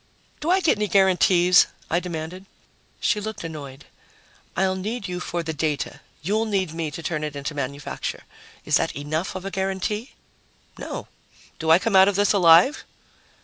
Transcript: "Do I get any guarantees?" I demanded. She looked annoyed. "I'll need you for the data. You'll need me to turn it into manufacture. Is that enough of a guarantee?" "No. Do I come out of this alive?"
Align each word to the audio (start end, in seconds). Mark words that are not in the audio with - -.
"Do 0.39 0.49
I 0.49 0.61
get 0.61 0.79
any 0.79 0.87
guarantees?" 0.87 1.67
I 1.87 1.99
demanded. 1.99 2.47
She 2.99 3.21
looked 3.21 3.43
annoyed. 3.43 3.85
"I'll 4.57 4.75
need 4.75 5.07
you 5.07 5.19
for 5.19 5.43
the 5.43 5.53
data. 5.53 5.99
You'll 6.23 6.45
need 6.45 6.73
me 6.73 6.89
to 6.89 7.03
turn 7.03 7.23
it 7.23 7.35
into 7.35 7.53
manufacture. 7.53 8.23
Is 8.65 8.77
that 8.77 8.95
enough 8.95 9.35
of 9.35 9.45
a 9.45 9.51
guarantee?" 9.51 10.13
"No. 10.79 11.07
Do 11.59 11.69
I 11.69 11.77
come 11.77 11.95
out 11.95 12.07
of 12.07 12.15
this 12.15 12.33
alive?" 12.33 12.83